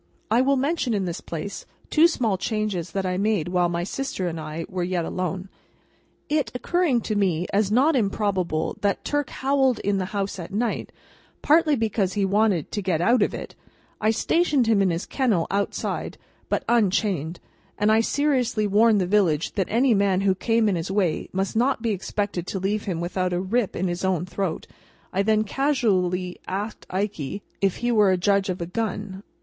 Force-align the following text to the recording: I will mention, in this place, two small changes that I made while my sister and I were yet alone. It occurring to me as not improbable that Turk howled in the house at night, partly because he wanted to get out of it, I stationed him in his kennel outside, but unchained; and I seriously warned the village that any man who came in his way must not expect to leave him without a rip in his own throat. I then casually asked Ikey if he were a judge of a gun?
I 0.31 0.41
will 0.41 0.55
mention, 0.55 0.95
in 0.95 1.05
this 1.05 1.21
place, 1.21 1.63
two 1.91 2.07
small 2.07 2.35
changes 2.35 2.89
that 2.93 3.05
I 3.05 3.17
made 3.17 3.49
while 3.49 3.69
my 3.69 3.83
sister 3.83 4.27
and 4.27 4.39
I 4.39 4.65
were 4.67 4.81
yet 4.81 5.05
alone. 5.05 5.47
It 6.27 6.49
occurring 6.55 7.01
to 7.01 7.15
me 7.15 7.45
as 7.53 7.71
not 7.71 7.95
improbable 7.95 8.77
that 8.81 9.05
Turk 9.05 9.29
howled 9.29 9.77
in 9.77 9.99
the 9.99 10.05
house 10.05 10.39
at 10.39 10.51
night, 10.51 10.91
partly 11.43 11.75
because 11.75 12.13
he 12.13 12.25
wanted 12.25 12.71
to 12.71 12.81
get 12.81 12.99
out 12.99 13.21
of 13.21 13.35
it, 13.35 13.53
I 14.01 14.09
stationed 14.09 14.65
him 14.65 14.81
in 14.81 14.89
his 14.89 15.05
kennel 15.05 15.45
outside, 15.51 16.17
but 16.49 16.65
unchained; 16.67 17.39
and 17.77 17.91
I 17.91 18.01
seriously 18.01 18.65
warned 18.65 18.99
the 19.01 19.05
village 19.05 19.51
that 19.53 19.67
any 19.69 19.93
man 19.93 20.21
who 20.21 20.33
came 20.33 20.67
in 20.67 20.75
his 20.77 20.89
way 20.89 21.29
must 21.31 21.55
not 21.55 21.85
expect 21.85 22.43
to 22.43 22.59
leave 22.59 22.85
him 22.85 23.01
without 23.01 23.33
a 23.33 23.39
rip 23.39 23.75
in 23.75 23.87
his 23.87 24.03
own 24.03 24.25
throat. 24.25 24.65
I 25.13 25.21
then 25.21 25.43
casually 25.43 26.39
asked 26.47 26.87
Ikey 26.89 27.43
if 27.61 27.77
he 27.85 27.91
were 27.91 28.09
a 28.09 28.17
judge 28.17 28.49
of 28.49 28.59
a 28.61 28.65
gun? 28.65 29.21